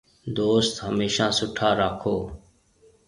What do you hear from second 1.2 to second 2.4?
سُٺا راکون۔